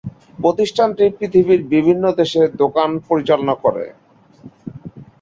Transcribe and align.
প্রতিষ্ঠানটি 0.39 1.05
পৃথিবীর 1.17 1.61
বিভিন্ন 1.73 2.03
দেশে 2.19 2.41
দোকান 2.61 2.89
পরিচালনা 3.07 3.55
করে। 3.63 3.85